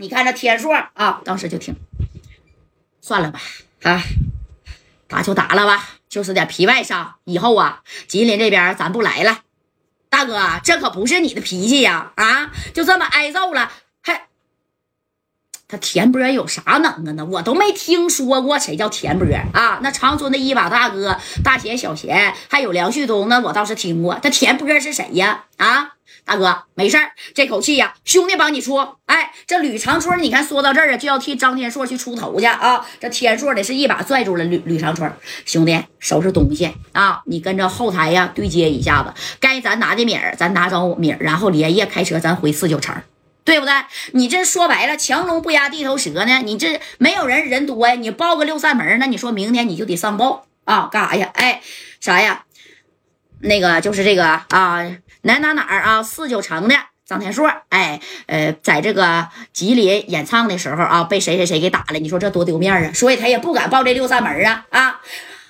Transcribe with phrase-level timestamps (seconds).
[0.00, 1.76] 你看这天硕啊，当时就听，
[3.02, 3.38] 算了吧，
[3.82, 4.02] 啊，
[5.06, 9.42] 打就打了吧，就是点皮外伤，以后啊，吉林这边咱不来了。
[10.08, 12.12] 大哥，这可不是你的脾气呀！
[12.16, 14.26] 啊，就这么挨揍了，还
[15.68, 17.26] 他田波有啥能耐呢？
[17.26, 19.80] 我都没听说过谁叫田波啊！
[19.82, 24.14] 那长春的一把大哥，大贤、小贤，还有梁旭东，那我倒是听过。
[24.14, 25.44] 他田波是谁呀？
[25.58, 25.94] 啊，
[26.30, 26.96] 大哥，没事
[27.34, 28.76] 这口气呀，兄弟帮你出。
[29.06, 32.86] 哎，这吕长春，你看说到这儿啊，就要替张天硕去出头去啊！
[33.00, 35.12] 这天硕的是一把拽住了吕吕长春，
[35.44, 37.20] 兄弟，收拾东西啊！
[37.26, 42.94] 你跟着后台呀对接一下子，该咱拿的米儿，咱拿着米儿，然后连夜开车，咱回四九城。
[43.42, 43.72] 对不对？
[44.12, 46.42] 你这说白了，强龙不压地头蛇呢。
[46.44, 50.88] 你这没有人人多呀，你报个六扇门，那你说明天你就得上报啊？
[50.92, 51.32] 干啥呀？
[51.34, 51.60] 哎，
[52.00, 52.44] 啥呀？
[53.40, 54.86] 那个就是这个啊，
[55.22, 56.02] 哪哪哪儿啊？
[56.02, 56.74] 四九城的
[57.04, 61.98] 张天硕，哎，呃，在这个吉林演唱的时候啊，被谁谁谁给打了。
[61.98, 62.92] 你说这多丢面啊！
[62.92, 65.00] 所以他也不敢报这六扇门啊啊！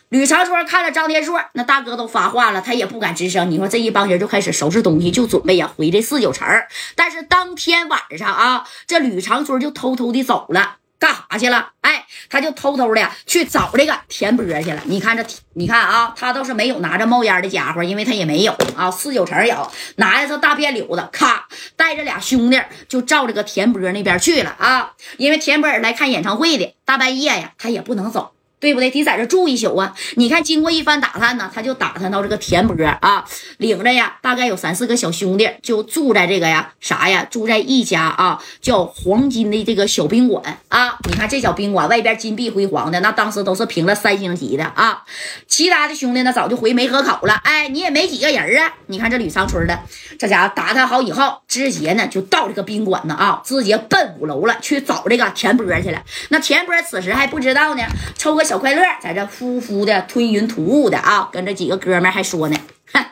[0.08, 3.48] 吕长春看着张天硕，那大哥都发话了，他也不敢吱声。
[3.48, 6.48] 你说这一帮人就开始收拾东西，就准备呀回这四九城。
[6.96, 11.72] 但是当天晚上啊，这吕长春就偷偷的走了，干啥去了？
[11.80, 14.82] 哎，他就偷偷的去找这个田波去了。
[14.84, 18.90] 你看这，你看啊，他倒是没有拿着冒烟的家伙，因为他也没有啊。
[18.90, 24.92] 四九城有，拿着这大辫溜子，咔，带着俩兄弟就照这个田波那边去了啊。
[25.16, 28.34] 因为田波来看演唱会的，大半夜呀，他也不能走。
[28.60, 28.90] 对不对？
[28.90, 29.94] 得在这住一宿啊！
[30.16, 33.24] 你看，经过一番打探呢，他就打探到这个田波啊，
[33.56, 40.98] 领着呀，大概有三四个小兄弟，就住在这个呀啥呀，住在一家啊叫黄金的这个小宾馆啊。
[41.08, 45.04] 你看这小宾馆外边金碧辉煌的，那当时都是评了三星级的啊。
[45.48, 47.34] 其他的兄弟呢，早就回梅河口了。
[47.44, 48.74] 哎，你也没几个人啊。
[48.88, 49.78] 你看这吕长春的，
[50.18, 56.02] 这家伙打探好以后，直接呢就到这个宾馆呢啊，直接奔五楼了，去找这个田波去了。
[56.28, 57.82] 那田波此时还不知道呢，
[58.18, 58.49] 抽个。
[58.50, 62.58] 小快乐在这呼呼的吞云吐雾的啊，跟这几个哥们还说呢，
[62.92, 63.06] 哼，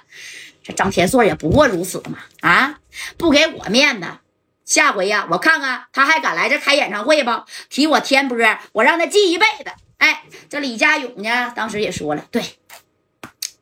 [0.64, 2.80] 这张天硕也不过如此嘛啊，
[3.16, 4.08] 不给我面子，
[4.64, 7.30] 下回呀，我看看他还敢来这开演唱会不？
[7.70, 8.36] 提我天波，
[8.72, 9.70] 我让他记一辈子。
[9.98, 12.42] 哎，这李家勇呢，当时也说了，对，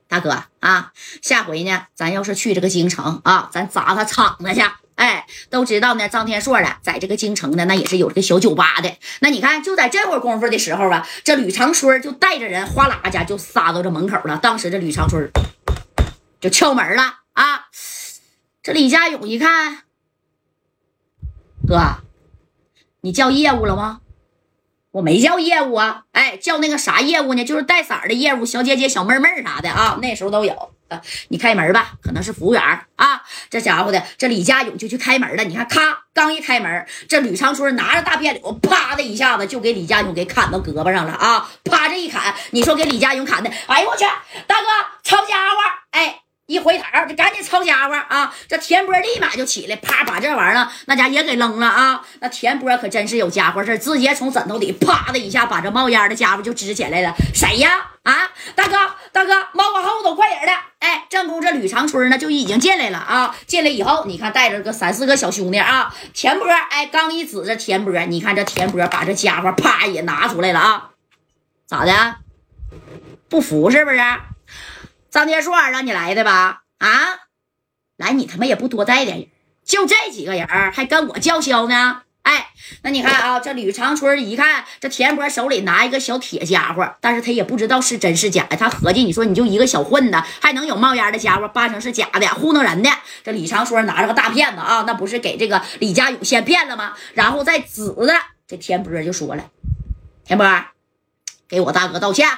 [0.09, 4.63] 大哥啊，下回呢，咱要是去这个京城啊，咱砸他场子去。
[4.97, 6.09] 哎，都知道呢。
[6.09, 8.97] 张天硕了，在这个京城呢，那也是有这个小酒吧的。
[9.21, 14.39] 那你看，就在这会儿功夫的时候啊，这吕长春就带着人哗啦家就撒到这门口了。
[14.39, 15.31] 当时这吕长春
[16.41, 17.67] 就敲门了啊。
[18.63, 19.85] 这李家勇一看，
[21.69, 21.99] 哥，
[23.03, 24.01] 你叫业务了吗？
[24.93, 27.45] 我没叫业务啊，哎，叫那个啥业务呢？
[27.45, 30.73] 就是带色的业务，小姐姐、小妹妹啥的啊，那时候都有。
[31.29, 32.63] 你开门吧，可能是服务员
[32.97, 33.23] 啊。
[33.51, 35.45] 这家伙的，这李家勇就去开门了。
[35.45, 41.49] 你看，咔，刚一开门，这吕长春拿着大别柳，啪的一下子就给李家勇给砍到胳膊上了啊！
[41.65, 44.05] 啪这一砍，你说给李家勇砍的，哎呦我去，
[44.47, 44.67] 大哥，
[45.03, 45.57] 抄家伙，
[45.91, 46.21] 哎。
[46.47, 48.33] 一回头就赶紧抄家伙啊！
[48.49, 52.01] 这田波立马就起来，啪把这玩意儿那家也给扔了啊！
[52.21, 57.13] 那田波可真是有家伙事直接从枕头底啪的一下把这冒烟的家伙就支起来了。
[57.35, 57.91] 谁呀？
[58.05, 58.77] 啊，大哥，
[59.11, 60.53] 大哥，猫往后头，快点的！
[60.79, 63.37] 哎，正宫这吕长春呢就已经进来了啊！
[63.47, 70.91] 进来以后，你看带着个三四个小兄弟啊，田波哎，刚一指着田波，你看这田波把这家伙啪也拿出来了啊！
[71.67, 72.17] 咋的？
[73.29, 73.99] 不服是不是？
[75.11, 76.63] 张天硕让你来的吧？
[76.79, 76.89] 啊，
[77.97, 79.29] 来你他妈也不多带点人，
[79.65, 82.03] 就这几个人还跟我叫嚣呢？
[82.83, 88.57] 那你看啊，这吕长春一看这田波手里拿一个小铁家伙，但是他也不知道是真是假的。
[88.57, 92.91] 他合计，你说你就一个小混子，还能有冒烟的家伙，八成是假的，糊弄人的。
[93.25, 96.93] 这李长春拿着个大骗子啊，那不是给这个李家勇先骗了吗？
[97.15, 98.13] 然后再指着
[98.47, 99.45] 这田波就说了
[100.25, 100.47] ：“田波，
[101.49, 102.29] 给我大哥道歉。”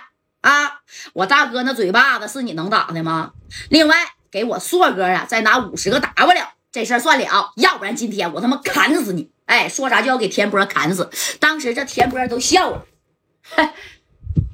[0.41, 0.83] 啊！
[1.15, 3.33] 我大哥那嘴巴子是你能打的吗？
[3.71, 3.97] 另外，
[4.31, 7.53] 给我硕哥啊，再拿五十个 W，这事儿算了。
[7.57, 9.31] 要不然今天我他妈砍死你！
[9.49, 11.11] 哎，说啥就要给田波砍死。
[11.41, 12.87] 当时这田波都笑了，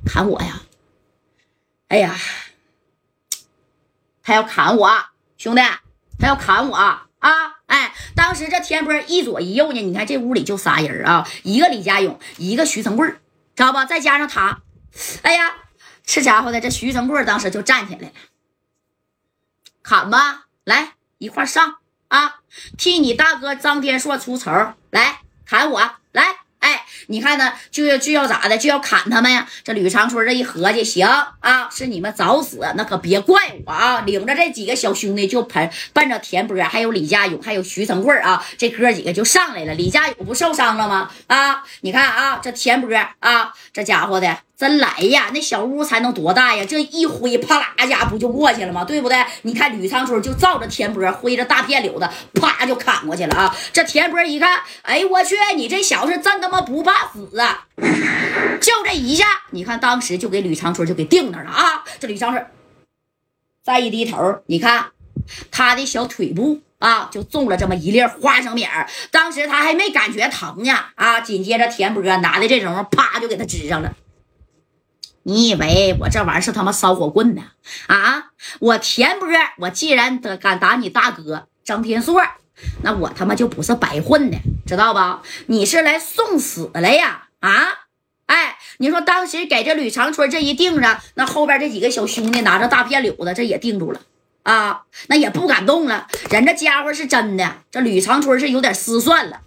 [0.07, 0.63] 砍我呀！
[1.89, 2.17] 哎呀，
[4.23, 4.91] 他要砍我，
[5.37, 5.63] 兄弟，
[6.19, 7.07] 他要砍我啊！
[7.67, 13.85] 哎，当时这田波一左一右呢，你看这屋里就仨人啊，一个李家勇，一个徐成贵，知道吧？
[13.85, 14.63] 再加上他，
[15.23, 15.57] 哎呀！
[16.05, 18.13] 这家伙的，这徐成贵当时就站起来了，
[19.83, 21.79] 砍吧，来一块上
[22.15, 22.37] 啊！
[22.79, 24.53] 替你大哥张天硕出丑，
[24.91, 25.81] 来砍我，
[26.13, 29.47] 来，哎，你看呢，就要就要咋的，就要砍他们呀。
[29.63, 31.07] 这吕长春这一合计，行
[31.41, 34.01] 啊，是你们找死，那可别怪我啊！
[34.07, 39.75] 领着这几个小兄弟就奔奔着田波，还有李家勇，还有徐成贵啊，这哥几个就上来了。
[39.75, 41.11] 李家勇不受伤了吗？
[41.27, 42.91] 啊，你看啊，这田波
[43.21, 44.39] 啊，这家伙的。
[44.57, 45.31] 真来呀！
[45.35, 46.65] 那小屋才能多大呀？
[46.65, 48.85] 这一挥，啪啦家不就过去了吗？
[48.85, 49.19] 对不对？
[49.43, 53.55] 你看吕长春就照着田波挥着大片柳子，啪就砍过去了啊！
[53.73, 57.67] 这田波一看，哎我去，你这小子真他妈不怕死啊！
[58.61, 61.85] 就这一下，你看当时就给吕长春就给定那了啊！
[62.01, 62.47] 这吕长春
[63.63, 64.87] 再一低头，你看
[65.51, 68.67] 他的小腿部啊，就中了这么一粒花生米。
[69.11, 71.21] 当时他还没感觉疼呢啊！
[71.21, 73.95] 紧接着田波拿的这种啪就给他支上了。
[75.23, 77.43] 你以为我这玩意儿是他妈烧火棍呢？
[77.87, 78.33] 啊！
[78.61, 79.29] 我田波，
[79.59, 82.21] 我既然敢打你大哥张天硕，
[82.83, 84.37] 那我他妈就不是白混的，
[84.67, 85.23] 知道吧？
[85.47, 87.29] 你是来送死来呀！
[87.41, 87.69] 啊！
[88.27, 94.01] 哎，你说当时给这吕长春这一定上，那后边这几个小兄弟拿着大片柳子，这也定住了
[94.45, 96.07] 啊，那也不敢动了。
[96.31, 99.41] 人这家伙是真的，这吕长春是有点失算了。